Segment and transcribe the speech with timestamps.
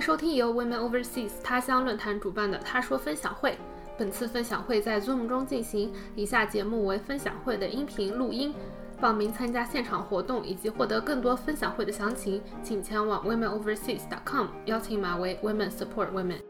[0.00, 3.58] 收听由 Women Overseas 他乡论坛主办的他说分享会。
[3.98, 8.54] 本次分享会在 Zoom 中进行，以下节目为分享会的音频录音。
[8.98, 16.49] 报名参加现场活动以及获得更多分享会的详情，请前往 womenoverseas.com，邀请码为 Women Support Women。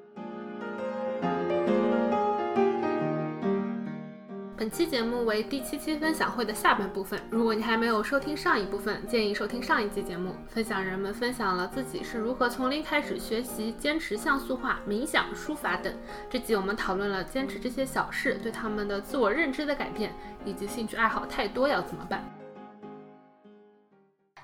[4.70, 7.20] 本期节目为第七期分享会的下半部分。
[7.28, 10.32] 如果你还没有收听上一部分，建议收听上一期节目。
[10.46, 15.92] 分享人们分享了自己是如何从零开始学习、坚持像素画、冥想、书法等。
[16.30, 20.14] 这集我们讨论了坚持这些小事对他们的自我认知的改变，
[20.44, 22.24] 以及兴趣爱好太多要怎么办。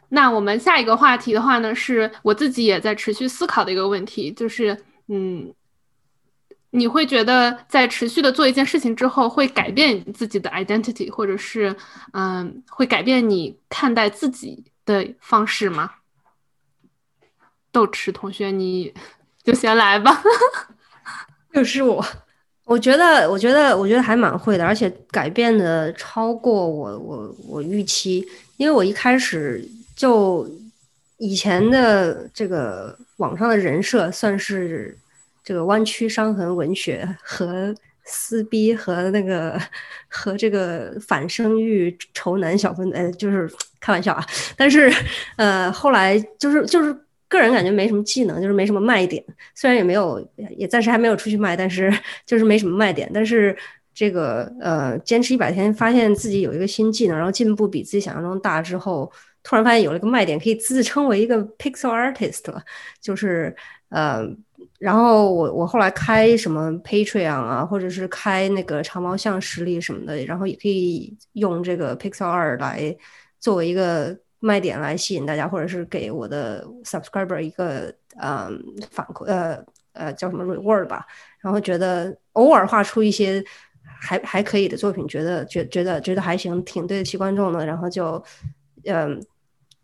[0.08, 5.54] 那我们下一个话题的话呢，是我自己也在持续思考的一个问题，就是嗯。
[6.70, 11.74] 你会觉得在持续的做一件事情之后，会改变自己的 identity，或者是，
[12.12, 15.90] 嗯，会改变你看待自己的方式吗？
[17.72, 18.92] 豆豉同学，你
[19.42, 20.22] 就先来吧。
[21.54, 22.04] 又是我，
[22.64, 28.26] 我觉得，我觉得，我觉得还蛮会的，而且改变的超过我，我，我预期。
[28.58, 30.46] 因为我一开始就
[31.16, 34.98] 以前的这个网上的人设算是。
[35.46, 37.72] 这个弯曲伤痕文学和
[38.04, 39.56] 撕逼和那个
[40.08, 44.26] 和这个反生育仇男小分，呃，就是开玩笑啊。
[44.56, 44.92] 但是，
[45.36, 46.92] 呃，后来就是就是
[47.28, 49.24] 个人感觉没什么技能，就是没什么卖点。
[49.54, 50.20] 虽然也没有，
[50.56, 51.92] 也暂时还没有出去卖，但是
[52.26, 53.08] 就是没什么卖点。
[53.14, 53.56] 但是
[53.94, 59.12] 这个呃，坚持一百天，发现自己有一个新技能，然后进步比自己想象中大之后，
[59.44, 62.60] 突然发现有了一个卖点，可以自称为一个 pixel artist 了，
[63.00, 63.54] 就是
[63.90, 64.28] 呃。
[64.78, 72.94] 然后我我后来开什么 Patreon 啊，或者是开那个长毛象实力什么的，然后也可以用这个 Pixel 二来
[73.40, 81.06] 作为一个卖点来吸引大家，或者是给我的 subscriber 一个嗯反馈呃呃叫什么 reward 吧。
[81.40, 83.42] 然后觉得偶尔画出一些
[83.82, 87.64] 还还可以的作品，觉得觉觉得觉得还行，挺对得起观众的。
[87.64, 88.22] 然后就
[88.84, 89.20] 嗯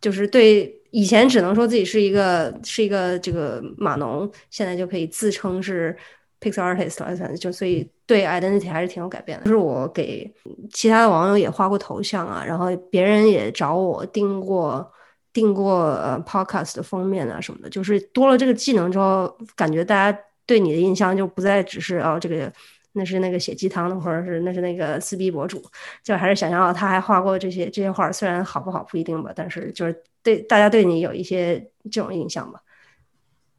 [0.03, 0.79] 就是对。
[0.95, 5.97] 以前只能说自己是一个是一个这个码农，现在就可以自称是
[6.39, 9.45] pixel artist 了，就所以对 identity 还是挺有改变的。
[9.47, 10.31] 就是我给
[10.71, 14.87] 其他的网友也画过头像啊，然后别人也找我订过
[15.33, 17.71] 订过呃 podcast 的封面啊什么的。
[17.71, 22.53] 就是多了这个技能之后，感觉大家对你的印象就不再只是哦这个
[22.93, 25.63] 那是那个写鸡汤的，或者是那是那个撕逼博主，
[26.03, 30.03] 就还是想象到他还画过这些这些画，虽然好不好不一定吧，但是就是。
[30.25, 31.59] 对大家对你有一些
[31.91, 32.61] 这种印象吧？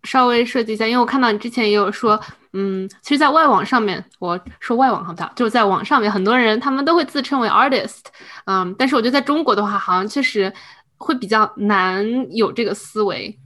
[0.03, 2.17] 稍微设计一下，因为我看到你之前也有说，
[2.53, 8.03] 嗯，其实，在外网上面，我说外网好不好就是在网上面，很多人他们都会自称为 artist，
[8.45, 10.53] 嗯，但是我觉得在中国的话，好像确实
[10.95, 13.37] 会比较难有这个思维，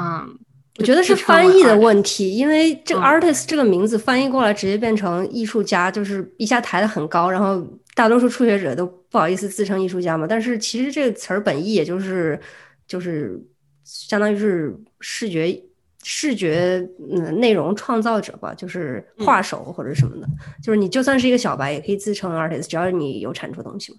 [0.00, 0.38] 嗯，
[0.78, 12.40] 我觉得是翻译的问题，因为这个 artist 这个名字翻译过来直接变成艺术家，就是一下抬得很高，然后大多数初学者都不好意思自称艺术家嘛，但是其实这个词儿本意也就是。
[12.84, 13.40] 就是
[13.84, 15.62] 相当于是视觉
[16.02, 20.28] 视觉嗯内容创造者吧，就是画手或者什么的。
[20.62, 23.96] 就是你就算是一个小白，也可以自称 artist，只要你有产出东西。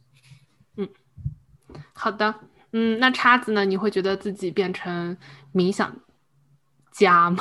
[0.77, 0.87] 嗯，
[1.93, 2.35] 好的，
[2.73, 3.65] 嗯，那叉子呢？
[3.65, 5.17] 你会觉得自己变成
[5.55, 5.95] 冥想
[6.93, 7.37] 家吗？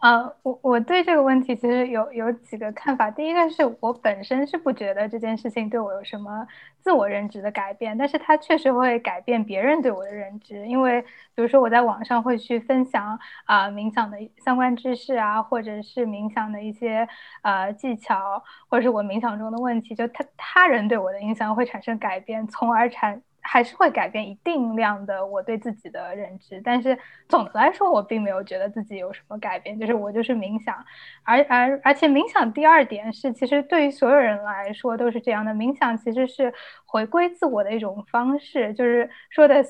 [0.00, 3.10] 呃， 我我对这个问题其实有有几个看法。
[3.10, 6.46] 第一个是我本身是不觉得这件事情对我有什么
[6.80, 10.68] 自我认知的改变，但是它确实会改变别人对我的认知。
[10.68, 11.02] 因为
[11.34, 17.08] 比如说我在网上会去分享啊冥想的相关知识啊，或者是冥想的一些
[17.42, 23.20] 呃技巧，或者是我冥想中的问题，就他他人对我的影响会产生改变，从而产。
[23.50, 26.98] 还是会改变一定量的我对自己的认知，但是
[27.30, 29.80] 总的来说，我并没有觉得自己有什么改变。
[29.80, 30.84] 就是我就是冥想，
[31.22, 35.54] 而而而且冥想第二点是，其实对于所有人来说都是这样的。
[35.54, 36.52] 冥想其实是
[36.90, 39.64] 回归自我的一种方式，就是说的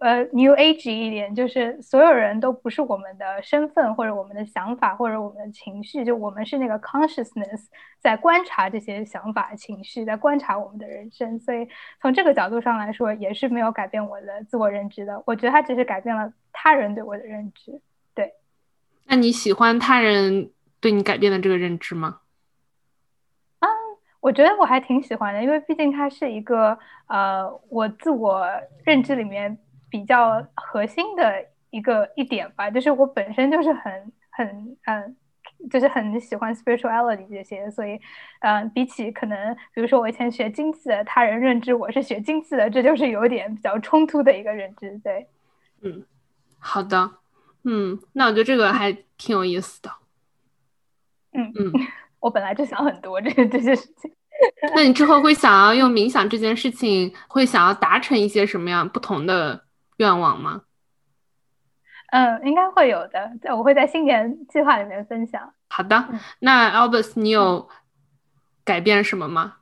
[0.00, 7.68] 呃 New Age 一点，就是所有人都不是我们的身份或者我们的想法或者我们的情绪，就我们是那个 consciousness
[8.00, 11.38] 在观察这些想法情绪，在观察我们的人生。
[11.38, 11.66] 所以
[12.02, 13.14] 从这个角度上来说。
[13.14, 17.80] 也是没有改变我的自我认知的，我觉得他只是改变了他人对我的认知。
[18.12, 18.34] 对，
[19.06, 20.50] 那你喜欢他人
[20.80, 22.22] 对你改变的这个认知吗？
[24.24, 26.78] 啊，我觉得我还挺喜欢的，因为毕竟它是一个
[27.08, 28.46] 呃，我自我
[28.84, 29.56] 认知里面
[29.90, 35.16] 比较核心的一个一点吧，就是我本身就是很很嗯。
[35.70, 37.98] 就是很喜欢 spirituality 这些，所以，
[38.40, 45.26] 嗯，比起可能，比如说我以前学经济的，他人认知我是学经济的，这就是有点比较冲突的一个认知，对，
[45.80, 46.04] 嗯，
[46.58, 47.12] 好的，
[47.62, 49.90] 嗯，那我觉得这个还挺有意思的。
[51.32, 51.72] 嗯嗯，
[52.24, 54.10] 我本来就想很多这这些事情。
[54.74, 59.64] 那你之后会想要用冥想这件事情，会想要达成一些什么样不同的
[59.98, 60.62] 愿望吗？
[62.10, 65.52] 嗯，应该会有的，我会在新年计划里面分享。
[65.68, 67.68] 好的，那 Albus，你有
[68.64, 69.56] 改变什么吗？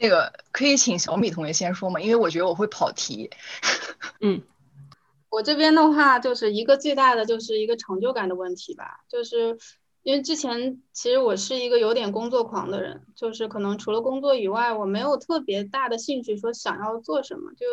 [0.00, 2.00] 那个可以请小米同学先说吗？
[2.00, 3.30] 因为我觉得我会跑题。
[4.22, 4.40] 嗯，
[5.28, 9.58] 我这边的话，就是一个最大的就是一个成就感的问题吧，就是
[10.10, 17.64] 因为之前其实我是一个有点工作狂的人，就是可能除了工作以外，我没有特别大的兴趣说想要做什么，就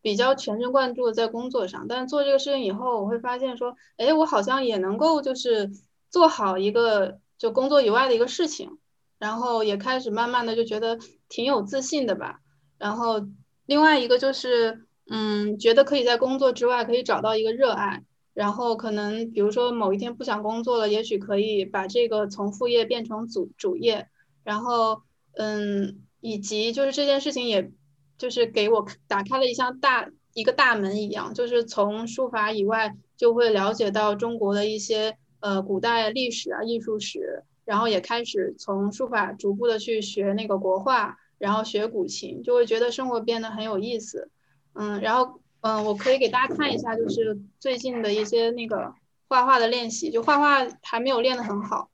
[0.00, 1.86] 比较全神贯注在工作上。
[1.88, 5.68] 但是做这个事情以后，我会发现说，哎，我好像也能够就是
[6.10, 8.78] 做好一个就工作以外的一个事情。
[9.18, 10.96] 然后也开始慢慢的就觉得
[11.28, 12.38] 挺有自信的吧。
[12.78, 13.26] 然后
[13.66, 18.04] 另外一个就是，嗯，觉得可以在工作之外可以找到一个热爱。
[18.34, 24.08] 然后可能比如说某一天不想工作了，也许可以把这个从副业变成主主业。
[24.42, 25.00] 然后，
[25.32, 27.70] 嗯，以及就是这件事情，也
[28.18, 37.44] 就是给我打开了一项大一个大门一样，就是从书法以外就会了解到中国的一些呃古代历史啊、艺术史。
[37.64, 44.28] 然后也开始从书法逐步的去学那个国画，然后学古琴，就会觉得生活变得很有意思。
[44.74, 48.94] 嗯，然后嗯，我可以给大家看一下，就是最近的一些那个
[49.28, 51.88] 画画的练习，就画画还没有练得很好。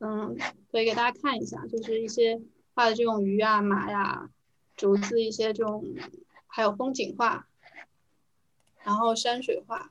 [0.00, 0.36] 嗯，
[0.70, 2.38] 可以给大家看一下，就是一些
[2.74, 4.28] 画的这种鱼啊、马呀、
[4.76, 5.82] 竹子一些这种，
[6.46, 7.46] 还有风景画，
[8.82, 9.90] 然后山水画，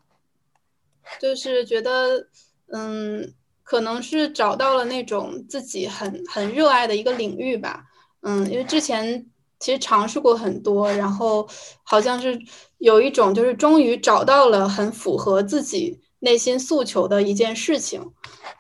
[1.19, 2.27] 就是觉得
[2.67, 3.33] 嗯。
[3.65, 7.85] 可能是找到了那种自己很很热爱的一个领域吧，
[8.19, 9.25] 嗯，因为之前
[9.63, 11.47] 其实尝试过很多，然后
[11.83, 12.37] 好像是
[12.79, 18.11] 有一种就是终于找到了很符合自己内心诉求的一件事情，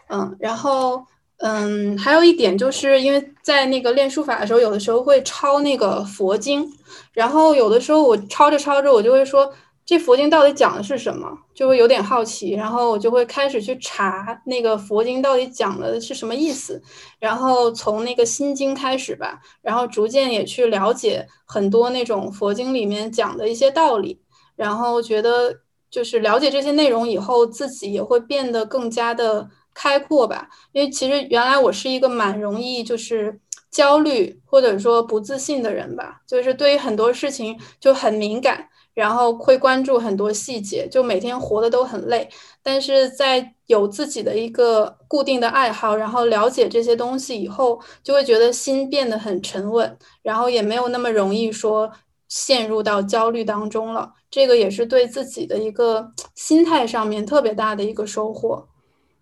[0.07, 1.03] 嗯，然后
[1.39, 6.71] 嗯，还有一点就是因为在那个练书法的时候，有的时候会抄那个佛经，
[7.11, 9.53] 然后有的时候我抄着抄着，我就会说。
[9.85, 11.37] 这佛经到底讲的是什么？
[11.53, 16.81] 就会有点好奇，然后我就会开始去查那个佛经到底讲的是什么意思，
[17.19, 24.21] 然后从那个心经开始吧，然后逐渐也去了解很多那种佛经里面讲的一些道理，
[24.55, 25.53] 然后觉得
[25.89, 30.47] 就是了解这些内容以后，自己也会变得更加的开阔吧。
[30.71, 33.39] 因为其实原来我是一个蛮容易就是
[33.73, 38.69] 焦虑或者说不自信的人吧，就是对于很多事情就很敏感。
[38.93, 42.29] 然后会关注很多细节，就每天活的都很累。
[42.61, 51.91] 但是在有自己的一个固定的爱好，然后了解这些东西以后，就会觉得心变得很沉稳，然后也没有那么容易说
[52.27, 54.13] 陷入到焦虑当中了。
[54.29, 58.67] 这个也是对自己的一个心态上面特别大的一个收获。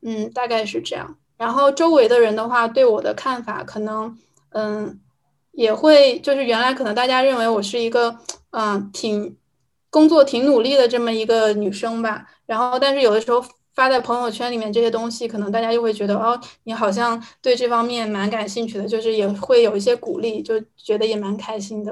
[0.02, 1.16] 嗯，大概是这样。
[1.38, 4.18] 然后周围的人的话，对我的看法可能，
[4.52, 5.00] 嗯，
[5.52, 8.18] 也会就是原来可能大家认为我是一个，
[8.52, 9.38] 嗯，挺。
[9.94, 13.44] 工作挺努力的这么一个女生吧，然后但是有的时候
[13.76, 21.92] 发在朋友圈里面这些东西，可能大家又会觉得哦，你好像对这方面蛮感兴趣的，就是也会有一些鼓励，就觉得也蛮开心的。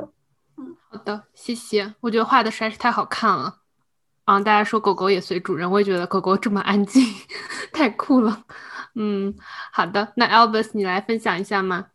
[0.58, 1.94] 嗯，好的，谢谢。
[2.00, 3.58] 我觉得画的实在是太好看了。
[4.24, 7.04] 啊，大家说狗狗也随主人，我也觉得狗狗这么安静，
[7.74, 8.46] 太酷了。
[8.96, 9.36] 嗯，
[9.74, 11.88] 好的，那 Albus 你来分享一下吗？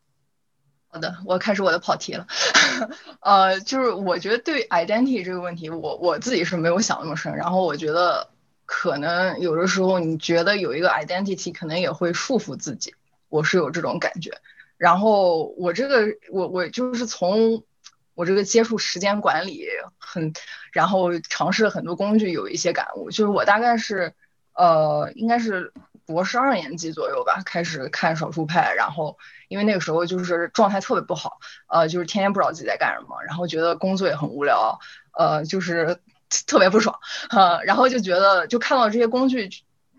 [0.95, 2.25] 好的，我开始我的跑题了。
[3.19, 7.35] 呃，就是我觉得对 identity 这个问题，我我自己是没有想那么深。
[7.35, 8.29] 然后我觉得
[8.65, 12.95] 可能有的时候你觉得有一个 identity 可能也会束缚自己，
[13.29, 14.41] 我是有这种感觉。
[14.77, 17.65] 然后我这个我我就是从
[18.15, 19.67] 我这个接触时间管理
[19.99, 20.33] 很，
[20.73, 23.11] 然后尝试了很多工具，有一些感悟。
[23.11, 24.13] 就是我大概是
[24.53, 25.73] 呃，应该是。
[26.07, 29.17] 博士二年级左右吧，开始看少数派，然后
[29.49, 34.79] 因为那个时候就是状态特别不好，呃，就是天天不知道自己在干什么，然后觉得工作也很无聊，
[35.19, 36.01] 呃，就是
[36.47, 36.99] 特别不爽，
[37.31, 39.49] 呃，然后就觉得就看到这些工具，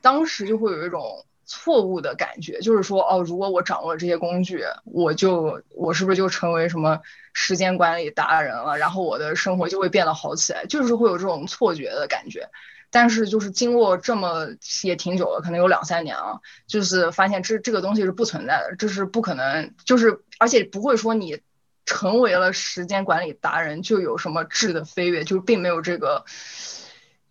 [0.01, 6.99] 当时就会有一种错误的感觉，就是说，哦，如果我掌握了这些工具，我就我是不是就成为什么
[7.33, 12.49] 时间管理达人了，然后我的生活就会变得好起来，就是会有这种错觉的感觉。
[12.91, 14.47] 但是就是经过这么
[14.83, 21.41] 也挺久了，可能有两三年啊，就是发现这这个东西是不存在的，这是不可能，就是而且不会说你
[21.85, 26.23] 成为了时间管理达人就有什么质的飞跃，就并没有这个，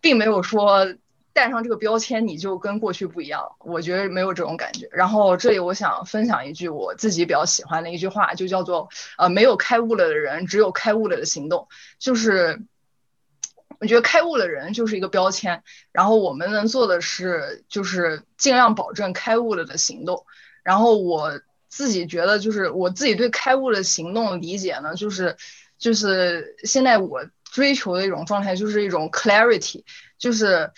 [0.01, 0.93] 并没有说
[1.33, 4.87] 带上这个标签你就跟过去不一样，我觉得没有这种感觉。
[4.91, 12.61] 然后这里我想分享一句我自己比较喜欢的一句话，就叫做呃没有开悟了的人，只有开悟了的行动，就是。
[13.79, 20.25] 我觉得开悟的人就是一个标签，然后我们能做的是就是尽量保证开悟了的行动。
[20.63, 25.37] 然后我自己觉得，就是我自己对开悟的行动理解呢，就是
[25.77, 29.83] 就是现在我追求的一种状态，就是一种 clarity，
[30.17, 30.71] 就是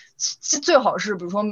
[0.61, 1.43] 最好是比如说。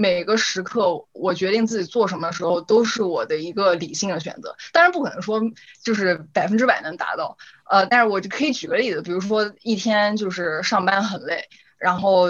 [0.00, 4.54] 每个时刻，我决定自己做什么的时候，都是我的一个理性的选择。
[4.72, 5.40] 当然不可能说
[5.82, 7.36] 就是百分之百能达到，
[7.68, 11.48] 呃，但是我就可以举个例子，比如说一天就是上班很累。
[11.78, 12.26] 然后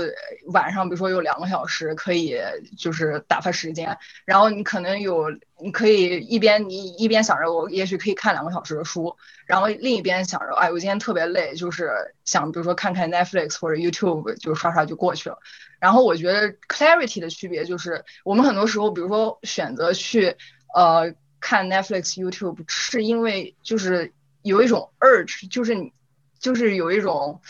[0.52, 2.36] 晚上，比如说有两个小时可以
[2.76, 5.24] 就是打发时间，然后你可能有，
[5.58, 9.16] 你可以一边你一边想着我也许可以看两个小时的书，
[9.46, 11.90] 然后另一边想着，哎，我今天特别累，就是
[12.26, 15.38] 想比如说看看 Netflix 或者 YouTube，就刷刷就过去了。
[15.80, 20.36] 然后我觉得 clarity 的区别就是，我们很多时候，比如说选择去
[20.74, 24.12] 呃看 Netflix、YouTube，是因为就是
[24.48, 25.92] 有一种 urge，就是你
[26.40, 27.40] 就是有一种。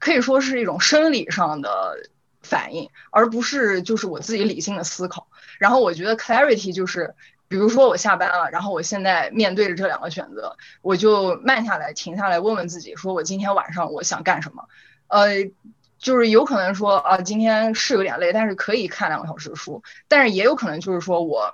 [0.00, 2.08] 可以说是一种生理上的
[2.40, 5.26] 反应，而不是就是我自己理性的思考。
[5.58, 7.16] 然后我觉得 clarity 就是，
[7.48, 14.68] 比如说我下班了，然后我现在面对着这两个选择，我就慢下来，停下来，问问自己，说我今天晚上我想干什么？
[15.08, 15.50] 呃，
[15.98, 19.82] 就是有可能说啊，今天是有点累，但是可以看两个小时的书。
[20.06, 21.52] 但是也有可能就是说我，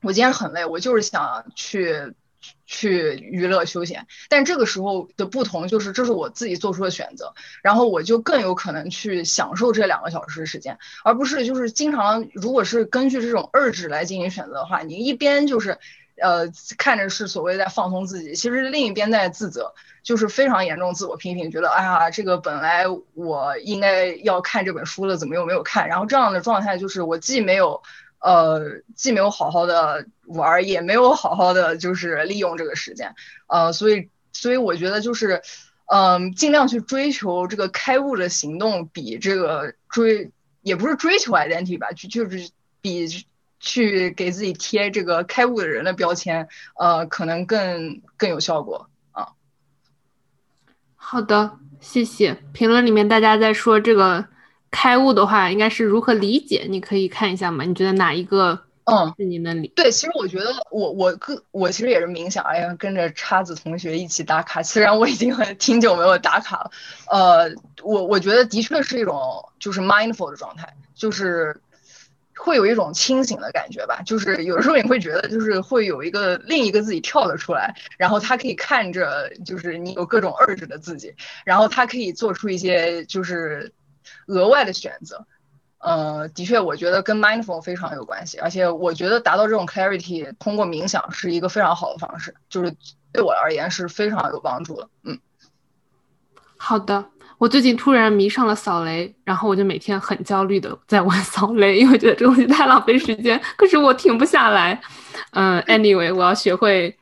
[0.00, 2.14] 我今天很累，我就是想去。
[2.66, 15.78] 去娱乐休闲，但这个时候的不同就是，这是我自己做出的选择，然后我就更有可能去享受这两个小时的时间，而不是就是经常，如果是根据这种二指来进行选择的话，你一边就是，
[16.20, 25.88] 呃，看着是所谓在放松自己，其实另一边在自责，就是非常严重自我批评，觉得哎呀，这个本来我应该要看这本书了，怎么又没有看？
[25.88, 27.82] 然后这样的状态就是我既没有。
[28.18, 33.14] 呃，既没有好好的玩，也没有好好的就是利用这个时间，
[33.46, 35.42] 呃，所以，所以我觉得就是，
[35.86, 40.30] 嗯，尽量去追求这个开悟的行动，比这个追
[40.62, 43.06] 也不是追求 identity 吧，就就是比
[43.60, 49.28] 去给自己贴这个开悟的人的标签，呃，可能更更有效果啊。
[50.94, 52.36] 好的，谢谢。
[52.52, 54.26] 评论里面大家在说这个。
[54.68, 56.66] 开悟的话，应该是如何理解？
[56.68, 57.64] 你可以看一下吗？
[57.64, 59.12] 你觉得哪一个嗯？
[59.74, 64.62] 对，其实我觉得我我个我其实也是冥想，哎呀，跟着叉子同学一起打卡。
[64.62, 66.70] 虽然我已经很挺久没有打卡了，
[67.10, 67.52] 呃，
[67.82, 69.20] 我我觉得的确是一种
[69.58, 71.60] 就是 mindful 的状态，就是
[72.36, 74.02] 会有一种清醒的感觉吧。
[74.06, 81.12] 就是有时候你会觉得，就是会有一个另一个自己跳了出来，然后他可以看着就是你有各种 urge 的自己，
[81.44, 83.72] 然后他可以做出一些就是。
[84.28, 85.26] 额外的选择，
[85.78, 92.74] 呃，的确，我觉得跟 mindful 非常有关系，而且我觉得达到这种 clarity，通过冥想是一个非常好的方式，就是
[93.12, 94.88] 对我而言是非常有帮助的。
[95.04, 95.18] 嗯，
[96.56, 97.04] 好的，
[97.38, 104.80] 我最近突然迷上了扫雷，然后我就每天很焦虑的在玩扫雷，因为觉得这东西太浪费时间，可是我停不下来。
[105.32, 106.96] 嗯， anyway，我要学会。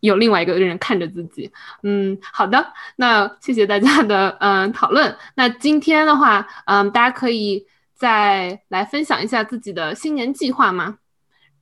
[0.00, 1.50] 有另外一个人看着自己，
[1.82, 5.16] 嗯，好的，那谢谢大家的嗯讨论。
[5.34, 7.66] 那今天的话，嗯，大家可以
[8.04, 10.98] 再来分享一下自己的新年计划吗？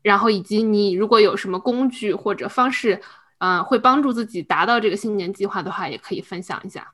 [0.02, 3.00] 然后以及你如果有什么工具或者方式，
[3.38, 6.92] 嗯，会帮助自己达到这个新年计划的话，也可以分享一下。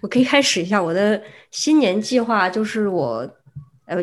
[0.00, 3.28] 我可以开始一下我的新年计划，就是我，
[3.86, 4.00] 呃。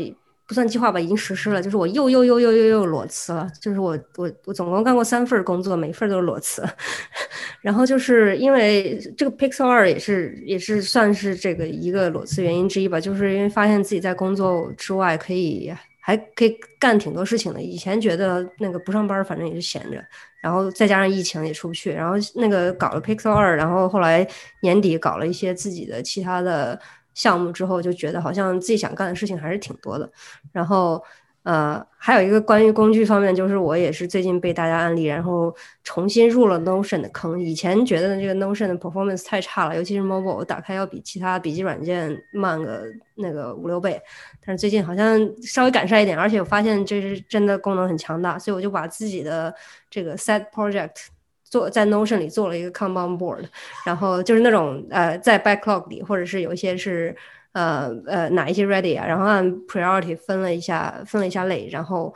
[0.53, 1.61] 算计划吧，已经实施了。
[1.61, 3.49] 就是我又又又又又又裸辞了。
[3.59, 6.63] 就是我我我总共干过三份工作，每份都是裸辞。
[7.61, 12.99] 然后就是因为这个 Pixel 二也是也是算是这个一个裸辞原因之一吧。
[12.99, 17.61] 就是因为发现自己在工作之外可以还可以干挺多事情的。
[17.61, 20.03] 以前觉得那个不上班反正也是闲着，
[20.41, 24.27] 然后再加上疫情也出不去，然后那个搞了 Pixel 二，然后后来
[24.61, 26.79] 年底搞了一些自己的其他的。
[27.13, 30.11] 项目之后就觉得好像自己想干的事情还是挺多的，
[30.51, 31.03] 然后
[31.43, 35.53] 呃还有一个关于工具方面，就是我也是最近被大家安利，然后
[35.83, 37.41] 重新入了 Notion 的坑。
[37.41, 42.83] 以前觉得这个 Notion 的 performance 太差了，尤其是 mobile 我打开要比其他笔记软件慢个
[43.15, 44.01] 那个五六倍，
[44.45, 49.53] 但是最近好像稍微改善一点，而且我发现这是真的功能很强大，所以我就把自己的
[49.89, 51.12] 这个 set project。
[51.53, 53.45] 做在 Notion 里做了一个 Kanban board，
[53.85, 57.15] 然后就是那种呃在 backlog 里，或者是有一些是
[57.51, 62.11] 呃呃哪一些 ready 啊，然后按 priority 分了一下分了一下类，然后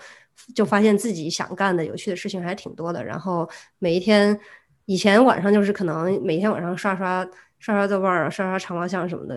[0.56, 3.06] 就发现自己想干的有趣的事情还挺多的。
[3.06, 4.40] 然后每一天
[4.86, 7.24] 以前晚上就是可能每天晚上刷刷
[7.60, 9.36] 刷刷豆瓣儿、刷刷长毛象什么的，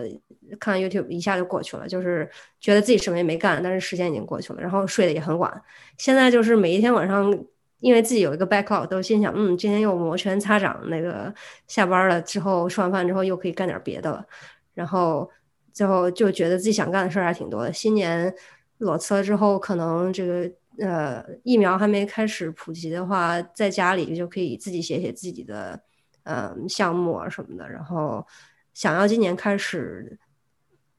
[0.59, 2.27] 看 YouTube 一下就过去了，就是
[2.59, 5.61] 觉得自己什么也没干，但是时间已经过去了，然后睡得也很晚。
[5.99, 7.31] 现在就是每一天晚上。
[7.81, 11.33] 因为自己有一个 backlog，都心想，嗯，今天又摩拳擦掌，那个
[11.67, 14.25] 下班了之后，吃完饭之后又可以干点别的了。
[14.73, 15.29] 然后，
[15.73, 17.73] 最后就觉得自己想干的事儿还挺多的。
[17.73, 18.33] 新年
[18.77, 25.81] 裸辞了之后，可能这个呃疫苗还没开始普及的话，在家里就可以自己写写自己的
[26.23, 27.67] 呃项目啊什么的。
[27.67, 28.25] 然后
[28.73, 30.19] 想要今年开始，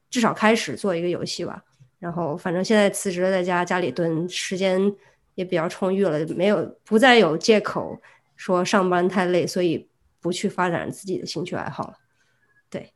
[0.09, 1.63] 至少开始做一个游戏吧。
[1.97, 4.93] 然后反正现在辞职了，在家家里蹲，时间
[5.35, 8.01] 也比较充裕了，没有不再有借口
[8.35, 9.87] 说上班太累，所以
[10.19, 11.93] 不去发展自己的兴趣爱好了。
[12.69, 12.93] 对，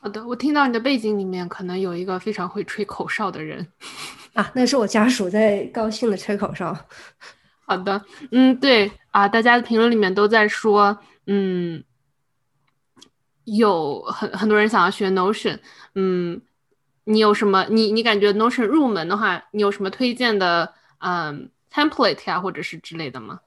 [0.00, 3.66] 好的，我听到你的背景里面可能有一个非常会吹口哨的人
[4.34, 6.76] 啊，那是我家属在高兴的吹口哨。
[7.64, 11.82] 好的，嗯，对啊，大家的评论里面都在说，嗯，
[13.44, 15.58] 有很很多人想要学 Notion，
[15.94, 16.42] 嗯。
[17.08, 17.64] 你有什么？
[17.70, 23.40] 你你感觉 Notion 入门的话，你有什么推荐的嗯 template 呀，或者是之类的吗？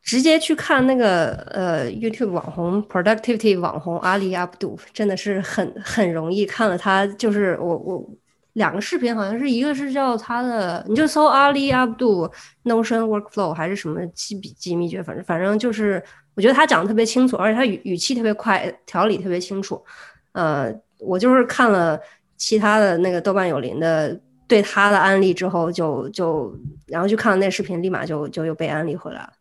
[0.00, 8.10] 直接去看那个呃 YouTube 网红 productivity 网红阿里阿卜杜，真的是很很容易看了他就是我我
[8.52, 12.30] 两个视频，好像是一个是叫他的，你就搜阿里阿卜杜
[12.64, 16.02] Notion workflow 还是什么记笔记秘诀，反正反正就是
[16.34, 19.84] 我觉得他讲的特别清楚，而且他语语气特别快，条理特别清楚。
[20.32, 22.00] 呃，我就是看了。
[22.40, 24.18] 其他的那个豆瓣有林的
[24.50, 26.52] 对他的安利之后，就就
[26.86, 29.32] 然后去看了那视频，立马就就又被安利回来了。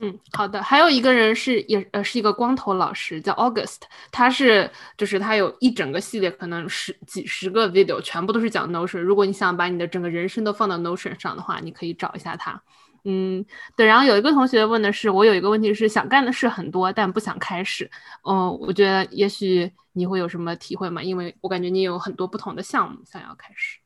[0.00, 0.62] 嗯，好的。
[0.62, 3.80] 还有一个人是也呃是一个光头老师，叫 August，
[4.12, 9.00] 他是就是他有一整个系列，可能十几十个 video，全部都是讲 Notion。
[9.00, 12.62] 如果你想把你的整个人生都放到 Notion 上的话，你可以找一下他。
[13.04, 13.44] 嗯，
[13.76, 13.84] 对。
[13.84, 17.90] 然后有一个同学问的是，我有一个问题是想干的事很多，但不想开始。
[18.22, 19.70] 嗯，我觉得也许。
[19.94, 21.02] 你会有什么体会吗？
[21.02, 23.80] 因为我感觉你有很多不同的项目想要开始。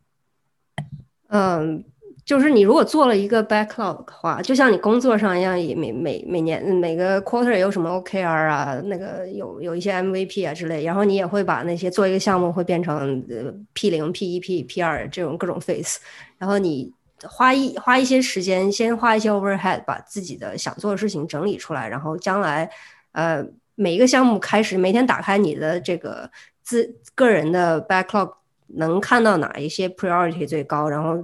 [1.33, 1.83] 嗯，
[2.27, 13.25] 就是你如果做了一个 backlog 的话，就像你工作上一样，也每每每年每个 quarter 有什么 OKR 啊，那个有有一些 MVP 啊之类，然后你也会把那些做一个项目会变成
[13.73, 15.97] P 零、P 一、P P 二这种各种 phase，
[16.37, 16.93] 然后你
[17.25, 22.71] 花一花一些时间，先花一些 overhead，把自己的想做的事情整理出来，然后将来
[23.13, 23.45] 呃。
[23.75, 26.31] 每一个项目开始，每天打开你的这个
[26.63, 28.31] 自个人的 backlog，
[28.75, 31.17] 能看到哪一些 priority 最高，然后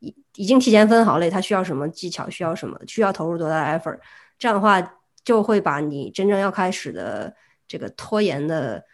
[0.00, 3.98] 已已经提前分好类，它需要什么技巧，需要什么，需要投入多大的 effort，
[4.38, 4.80] 这样的话
[5.24, 7.34] 就会把你真正要开始的
[7.66, 8.84] 这个拖延的，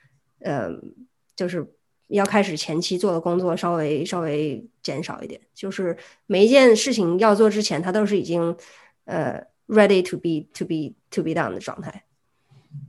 [0.40, 0.68] 呃，
[1.34, 1.66] 就是
[2.08, 5.96] 要开始前期做的工作稍微稍微减少一点，就是
[6.26, 8.56] 每一件事情要做之前，它都是已经
[9.04, 12.04] 呃 ready to be to be to be done 的状态。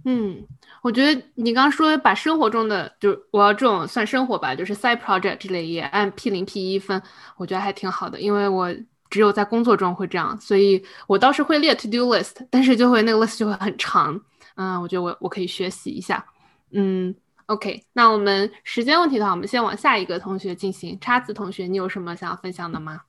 [0.05, 0.45] 嗯，
[0.81, 7.01] 我觉得你刚说把生活中的，就我要这种算生活吧，就是 side project 之类也按 P 零 P 一分，
[7.37, 8.73] 我觉得还挺好的，因为我
[9.09, 14.19] 只有在工作中会这样，所以我倒是会列 to do list， 但是就会那个 list 就会很长。
[14.55, 16.23] 嗯，我觉得我我可以学习一下。
[16.71, 17.13] 嗯
[17.47, 20.97] ，OK，那我们时间问题的话，我们先往下一个同学进行。
[20.99, 23.01] 叉子同学，你有什么想要分享的吗？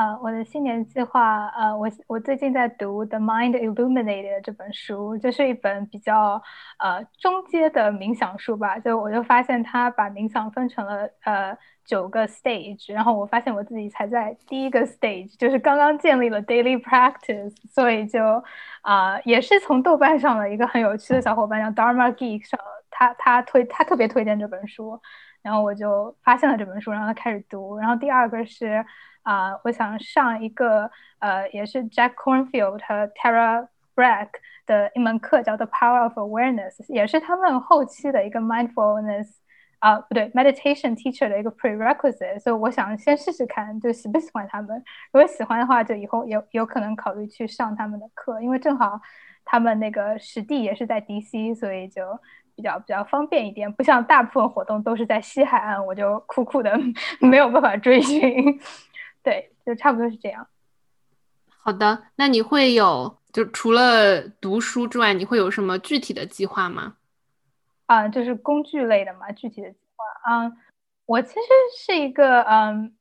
[0.00, 6.42] 呃，我的新年计划，呃，我我最近在读《The Mind Illuminated》这本书，这是一本比较
[6.78, 8.78] 呃中阶的冥想书吧。
[8.78, 18.42] 就我就发现他把冥想分成了呃九个 stage，然后我发现我自己才在第一个 stage，就是刚刚建立了 daily practice，所以就
[18.80, 22.58] 啊也是从豆瓣上的一个很有趣的小伙伴叫 Dharma Geek 上，
[22.90, 24.98] 他他推他特别推荐这本书，
[25.42, 27.76] 然后我就发现了这本书，然后开始读。
[27.78, 28.84] 然后第二个是。
[29.22, 34.30] 啊，我想上一个呃，也是 Jack Cornfield 和 Tara Brach
[34.64, 39.28] 的一门课，叫做 Power of Awareness，也是他们后期的一个 mindfulness
[39.78, 42.40] 啊，不对，meditation teacher 的一个 prerequisite。
[42.40, 44.82] 所以我想先试试看，就喜不喜欢他们。
[45.12, 48.98] 如果喜欢的话，就以后有有可能考虑去上他们的课，因为正好
[49.44, 52.02] 他们那个实地也是在 DC，所以就
[52.60, 53.72] 比较比较方便一点。
[53.72, 56.78] 不像大部分活动都是在西海岸，我就苦苦的
[57.18, 58.60] 没有办法追寻。
[59.22, 60.46] 对，就差不多是这样。
[61.62, 66.96] 好的，那你会有就除了读书之外，你会有什么具体的计划吗？
[67.86, 70.04] 啊，就是工具类的嘛，具体的计划。
[70.30, 70.56] 嗯，
[71.06, 71.40] 我其实
[71.76, 72.94] 是一个嗯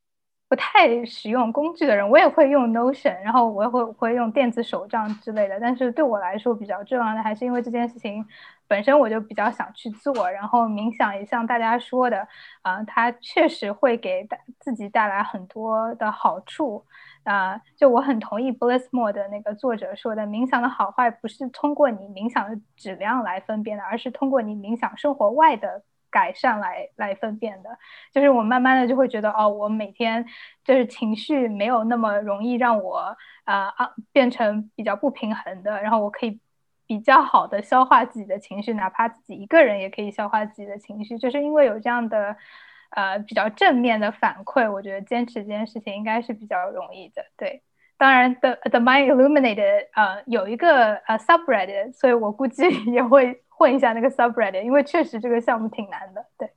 [0.50, 5.60] 不太使用工具的人，我也会用 Notion，然后我也会会用电子手账之类的。
[5.60, 8.26] 但是对我来说比较重要的，还是因为这件事情
[8.68, 10.30] 本身我就比较想去做。
[10.32, 12.28] 然后冥想也像大家说的，
[12.64, 14.28] 啊，它确实会给
[14.60, 16.84] 自己带来很多的好处。
[17.24, 27.70] 啊，就我很同意 Blissmore 的那个作者说的，冥想的好坏不是通过你冥想的质量来分辨的，而是通过你冥想生活外的改善来来分辨的。
[28.14, 30.26] 就是我慢慢的就会觉得，哦，我每天
[30.64, 36.40] 就是情绪没有那么容易让我啊啊变成比较不平衡的，然后我可以
[36.88, 42.36] 比较好的消化自己的情绪，哪怕自己一个人也可以消化自己的情绪，就是因为有这样的
[42.92, 47.24] 呃比较正面的反馈，我觉得坚持这件事情应该是比较容易的。
[47.38, 47.62] 对，
[47.98, 56.26] 当然 The The Mind Illuminated 呃有一个呃 subreddit，所以我估计 也会混一下那个 subreddit，因为确实这个项目挺难的。
[56.38, 56.50] 对，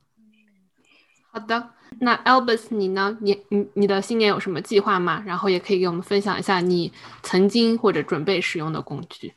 [1.29, 1.71] 好的。
[1.99, 3.17] 那 Albus，你呢？
[3.19, 5.21] 你你你的新年有什么计划吗？
[5.27, 9.33] 然后也可以给我们分享一下你曾经或者准备使用的工具。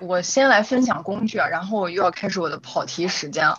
[0.00, 3.56] 我先来分享工具啊，然后我又要开始我的跑题时间了。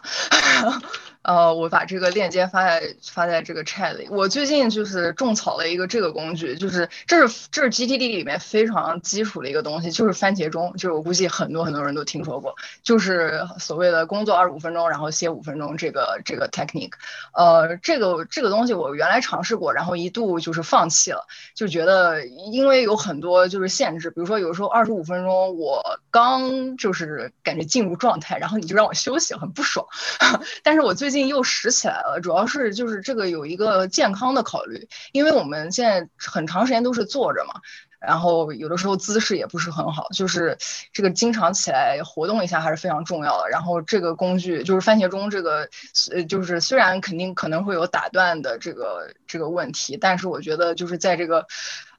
[1.23, 4.07] 呃，我把这个链接发在发在这个 chat 里。
[4.09, 10.73] 我最近就是种草了一个这个工具，就是这是这是 GTD 里面非常基础的一个东西，就是番茄钟。
[10.73, 16.93] 就是我估计很多很多人都听说过，就是所谓的工作二十五分钟，然后歇五分钟这个这个 technique。
[17.33, 29.85] 呃，这个这个东西我原来尝试过，然后一度就是放弃了，就觉得因为有很多就是限制，比如说有时候二十五分钟我刚就是感觉进入状态，然后你就让我休息，很不爽。
[30.63, 37.59] 但是我最最近又拾起来了，主要是就是这个有一个健康的考虑，因为我们现在很长时间都是坐着嘛，
[37.99, 40.57] 然后有的时候姿势也不是很好，就是
[40.93, 43.49] 这个经常起来活动一下还是非常重要的。
[43.49, 45.67] 然后这个工具就是番茄钟，这个
[46.13, 51.45] 呃就是虽然肯定可能会有打断的这个这个问题，但是我觉得就是在这个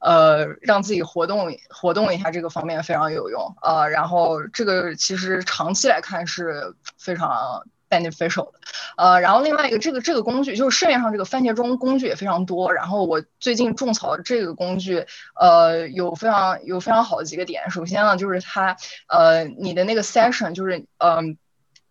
[0.01, 7.62] 呃让自己活动活动一下这个方面非常有用呃，然后这个其实长期来看是非常。
[7.92, 8.61] Beneficial 的，
[8.96, 15.05] 呃，然后另外一个这个这个工具就是市面上这个番茄钟工具也非常多，然后我最近种草这个工具，
[15.38, 17.70] 呃，有非常有非常好的几个点。
[17.70, 18.76] 首先呢，就是它，
[19.09, 21.37] 呃，你的那个 session 就是，嗯，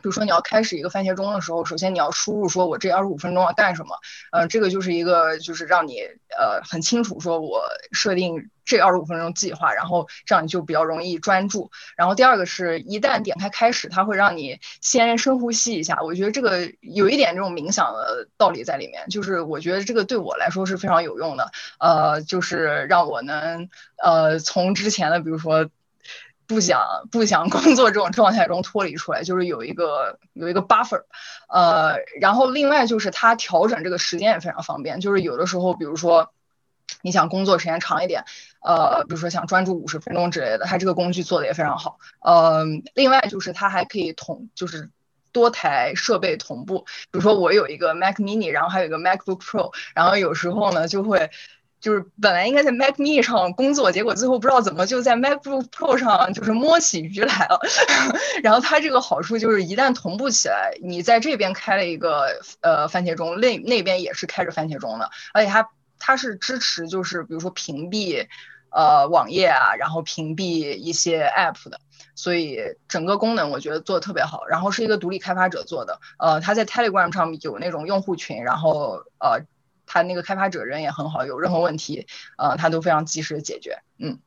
[0.02, 3.96] 比如说你要开始一个番茄钟的时候，首先你要输入说我这二十五分钟要干什么，
[4.32, 6.00] 呃，这个就是一个就是让你
[6.38, 8.50] 呃很清楚说我设定。
[8.64, 11.72] 这二十五分钟计划，然后这样你就比较容易专注。
[11.98, 16.00] 然后第二个是一旦点开开始，它会让你先深呼吸一下。
[16.02, 21.52] 我觉得这个有一点这种冥想的道理在里面，就是我觉得这个对我来说是非常有用的。
[21.80, 23.68] 呃，就是让我能
[24.02, 25.68] 呃从之前的比如说
[26.54, 31.04] 不想不想工作这种状态中脱离出来，就是有一个有一个 buffer。
[31.48, 36.32] 呃，然后另外就是它调整这个时间也非常方便，就是有的时候比如说。
[37.04, 38.26] 你想工作时间长一点，
[38.62, 41.98] 呃，比如说想专注五十分钟之类的，它这个工具做的也非常好。
[42.20, 44.90] 嗯，另外就是它还可以同，就是
[45.32, 46.80] 多台设备同步。
[47.10, 51.32] 比如说我有一个 Mac Mini，然后还有一个 MacBook Pro，然后有时候呢就会，
[51.82, 57.60] 就是本来应该在 Mac Mini 上工作，结果最后不知道怎么就在 MacBook Pro 上就是摸起鱼来了。
[58.42, 65.68] 然后它这个好处就是一旦同步起来，你在这边开了一个呃番茄钟，那那边也是开着番茄钟的，而且它。
[66.04, 68.26] 它是支持，就是比如说屏蔽，
[68.72, 71.80] 呃，网页啊，然后屏蔽一些 App 的，
[72.16, 74.48] 所以整个功能我觉得做的特别好。
[74.48, 79.42] 然后是一个独立开发者做的，呃，他在 Telegram 上有那种用户群，然后呃，
[79.92, 84.20] 他那个开发者人也很好，有任何问题，呃，他都非常及时的解决，嗯，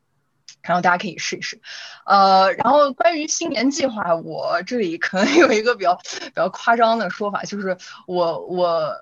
[0.61, 1.59] 然后大家可以试一试，
[2.05, 8.94] 呃，然后关于新年计划，我这里可能有一个比较比较夸张的说法，就是我我。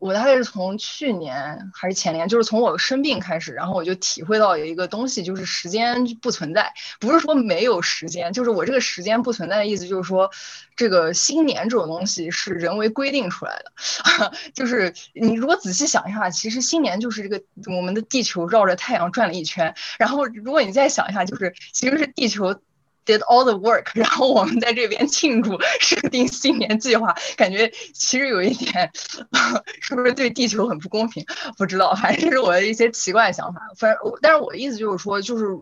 [0.00, 10.30] 我大概是从去年还是前年，就是从我生病开始，然后我就体会到有一个东西，就是时间不存在，不是说没有时间，就是我这个时间不存在的意思，就是说，
[10.74, 17.42] 这个新年这种东西是人为规定出来的， 就是你如果仔细想一下，其实新年就是这个
[17.76, 22.58] 我们的地球绕着太阳转了一圈，然后如果你再想一下，就是其实是地球。
[23.06, 28.90] Did all the work， 然后我们在这边庆祝设定新年计划，感觉其实有一点，
[29.80, 31.24] 是不是对地球很不公平？
[31.56, 33.60] 不知道，反正是我的一些奇怪想法。
[33.76, 35.58] 反正，但是我的意思就是说，就是，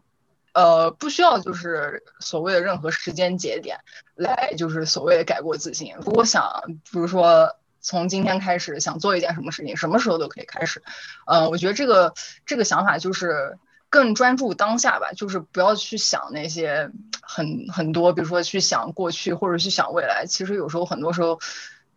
[0.52, 3.78] 呃，不需要就是所谓的任何时间节点
[4.14, 5.94] 来就是所谓的改过自新。
[6.04, 10.82] 如果想，比如说从今天开始想做一件什么事情，什么时候都可以开始。
[11.26, 12.12] 呃，我觉得这个
[12.44, 13.58] 这个想法就是。
[13.90, 16.90] 更专注当下吧，就是不要去想那些
[17.22, 20.26] 很很多，比如说去想过去或者去想未来。
[20.26, 21.38] 其实有时候很多时候，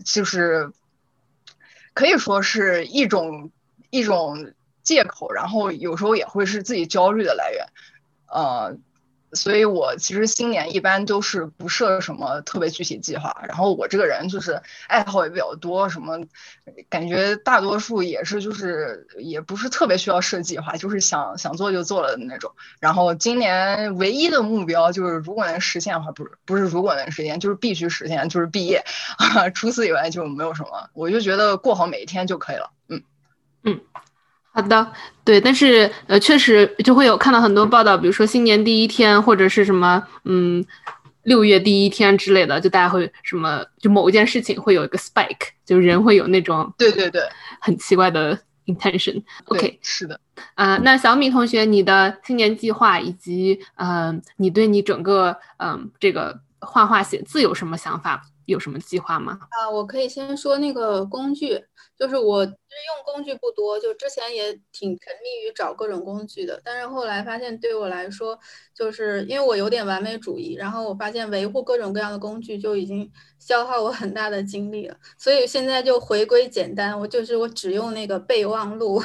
[0.06, 0.72] 就是
[1.94, 3.52] 可以说是一种
[3.90, 7.68] 一种借口，然后有时候也会是自己焦虑的来源，
[8.28, 8.78] 呃。
[9.34, 16.20] 所以我其实新年一般都是不设什么特别具体计划，然后我这个人就是爱好也比较多，什么
[16.90, 22.52] 感觉大多数也是就是也不是特别需要设计划，就是想想做就做了的那种。
[22.80, 28.84] 然后今年唯一的目标就是如果能实现的话，不是不是如果能实现，就是必须实现，就是毕业。
[29.56, 32.72] 除此以外就没有什么，我就觉得过好每一天就可以了。
[32.90, 33.04] 嗯
[33.64, 33.82] 嗯。
[34.54, 34.92] 好的，
[35.24, 40.64] 对，但是呃，确实就会有看到很多报道，比如说新年第一天或者是什么，嗯，
[41.24, 47.22] 六月第一天之类的，就大家会什么，就某一件事情会有一个 spike，就人会有那种对对对，
[47.62, 49.24] 很奇怪的 intention。
[49.46, 50.20] OK，是的。
[50.56, 58.22] 啊，那小米同学，你的新年计划以及嗯，你对你整个嗯这个画画写字有什么想法？
[58.52, 59.40] 有什么计划吗？
[59.50, 61.60] 啊，我可以先说那个工具，
[61.98, 68.38] 就是我其实用工具不多，就之前也挺沉迷于找各种工具的，但是后来发现对我来说，
[68.76, 79.02] 就是因为我有点完美主义，然后我发现维护各种各样的工具就已经消耗我很大的精力了，所以现在就回归简单，我就是我只用那个备忘录。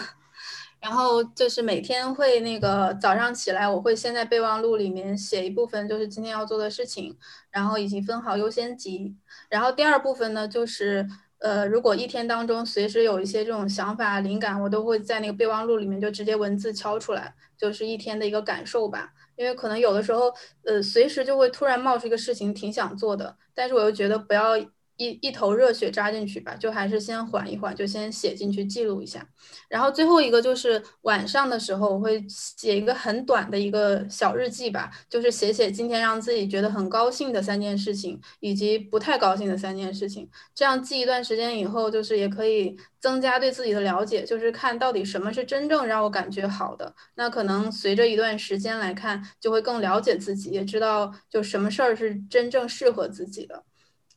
[0.86, 7.18] 然后就是每天会那个早上起来，我会先在备忘录里面写一部分，就是今天要做的事情，
[7.50, 9.16] 然后以及分好优先级。
[9.48, 11.04] 然后第二部分呢，就是
[11.38, 19.12] 呃，如果一天当中随时有一些这种想法、灵感，我都会在那个备忘录里面就直接文字敲出来，就是一天的一个感受吧。
[19.34, 20.32] 因为可能有的时候，
[20.64, 24.52] 呃，随时就会突然冒出一个事情，挺想做的，但是我又觉得不要。
[24.96, 29.26] 一一头热血扎进去吧，就还是先缓一缓，就先写进去记录一下。
[29.68, 40.28] 然后最后一个就是晚上的时候，我会写一个很短的一个小日记吧，就是写写今天让自己觉得很高兴的三件事情，以及不太高兴的三件事情。
[40.54, 46.94] 这样记一段时间以后，就是也可以增加对自己的了解，就是看到底什么是真正让我感觉好的。
[47.16, 53.62] 那可能随着一段时间来看，就会更了解自己，也知道就什么事儿是真正适合自己的。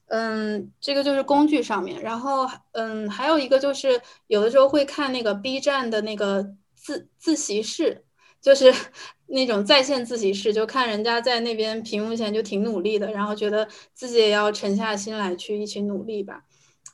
[0.09, 8.03] 嗯，这个就是工具上面，然后嗯，还有一个就是有的时候会看那个 B 站的那个自自习室，
[8.41, 8.73] 就是
[9.27, 16.43] 那种在线自习室，就看人家在那边屏幕前就挺努力的，然后觉得自己也要沉下心来去一起努力吧。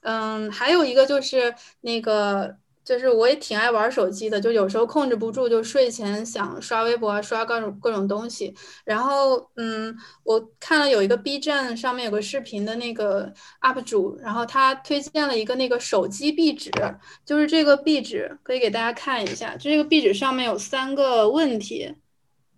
[0.01, 2.57] 嗯，还有一个就是那个。
[2.85, 8.53] 就是我也挺爱玩手机的，就有时候控制不住，就睡前想刷微博啊，刷各种各种东西。
[8.85, 9.93] 然后，嗯，
[10.23, 16.69] 我看了有一个 B 站上面有个视频的那个 UP 主，然后他推荐了一个那个手机壁纸，
[17.25, 21.91] 就是这个壁纸可以给大家看一下，就这个壁纸上面有三个问题，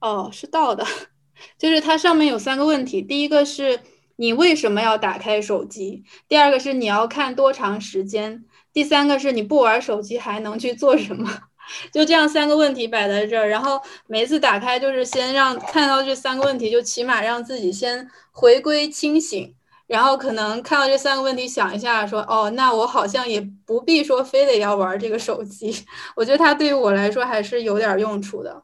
[0.01, 0.85] 哦，是倒的，
[1.57, 3.79] 就是它上面有三个问题，第一个是
[4.17, 6.03] 你为什么要打开手机？
[6.27, 8.43] 第二个是你要看多长时间？
[8.77, 11.27] 第三个是你不玩手机还能去做什么？
[11.91, 19.51] 就这样三个问题摆在这儿，然后每次打开就是先让看到这三个问题，就起码让自己先回归清醒，
[19.87, 25.83] 然后可能看到这三个问题想一下，说哦，那我好像也不必说非得要玩这个手机。
[26.15, 28.61] 我觉得它对于我来说还是有点用处的，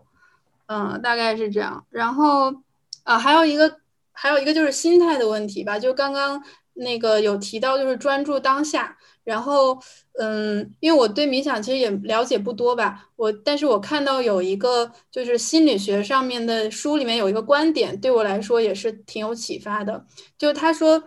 [0.67, 1.83] 嗯，大概是这样。
[1.89, 2.53] 然后
[3.01, 3.77] 啊，还有一个
[4.11, 6.43] 还有一个就是心态的问题吧，就刚刚
[6.75, 8.95] 那个有提到就是专注当下。
[9.23, 9.79] 然后，
[10.19, 20.05] 嗯，因为我对冥想其实也了解不多吧，我但是我看到有一个就是心理学上面的书里面有一个观点，对我来说也是挺有启发的。
[20.37, 21.01] 就是他说，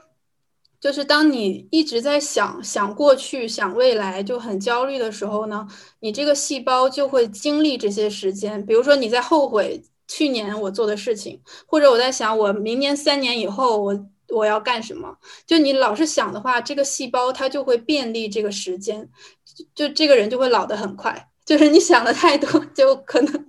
[0.80, 5.66] 就是当你一直在想想过去、想未来，就很焦虑的时候呢，
[6.00, 8.64] 你这个细胞就会经历这些时间。
[8.64, 14.06] 比如说你在后悔去年我做的事情，或者我在想我明年三年以后我。
[14.28, 15.16] 我要干什么？
[15.46, 19.08] 就你老是想的话，这个细胞它就会便利这个时间，
[19.74, 21.28] 就这个人就会老得很快。
[21.44, 23.46] 就是你想的太多，就可能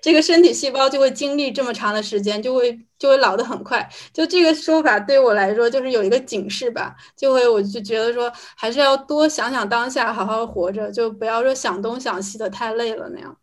[0.00, 3.86] 这个身体细胞就会经历这么长的时间，就会就会老得很快。
[4.14, 13.36] 就这个说法对我来说，就是有一个警示吧，就会我就觉得说，还是要多想想当下，好好活着，就不要说想东想西的太累了那样。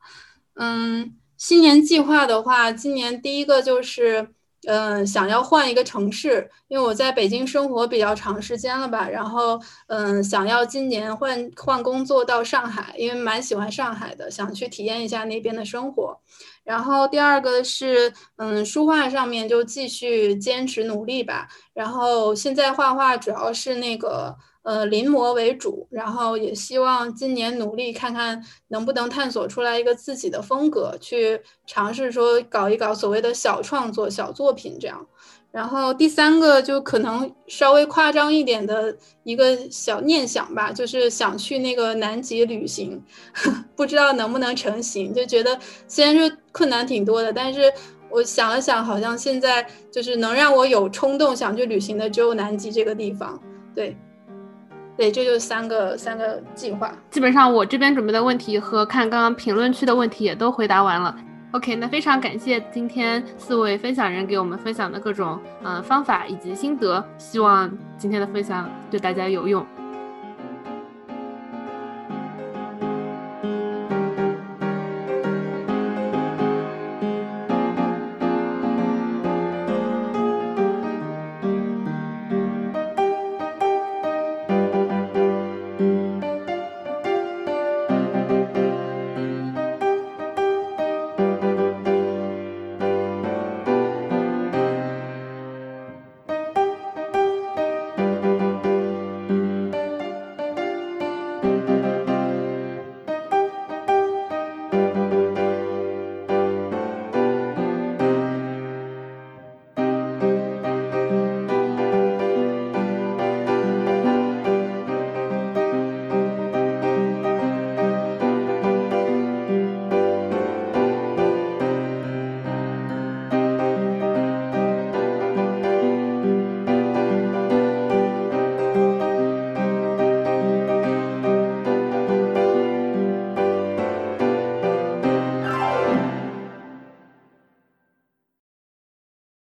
[0.55, 4.29] 嗯，新年计划的话，今年第一个就是。
[4.67, 16.19] 嗯，想要换一个城市，因为我在北京生活比较长时间了吧，然后嗯，想要今年换换工作到上海，因为蛮喜欢上海的，想去体验一下那边的生活。
[16.63, 21.47] 然后第二个是嗯，书画上面就继续坚持努力吧。
[21.73, 24.35] 然后现在画画主要是那个。
[24.63, 35.03] 呃，临摹为主，然后也希望今年努力看看能不能探索出来一个自己的风格，去尝试说搞一搞所谓的小创作、小作品这样。
[35.51, 43.03] 然后第三个就可能稍微夸张一点的一个小念想吧，就是想去那个南极旅行，
[43.75, 45.11] 不知道能不能成行。
[45.11, 47.71] 就觉得虽然说困难挺多的，但是
[48.09, 53.39] 我想了想，好像现在就是能让我有冲动想去旅行的只有南极这个地方。
[53.73, 53.97] 对。
[54.97, 56.93] 对，这就是三个三个计划。
[57.09, 61.15] 基本上我这边准备的问题和看刚刚评论区的问题也都回答完了。
[61.53, 69.65] OK，那非常感谢今天四位分享人给我们分享的各种嗯方法以及心得，希望今天的分享对大家有用。